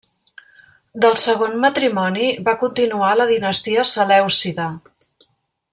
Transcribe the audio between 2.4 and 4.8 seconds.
va continuar la dinastia selèucida.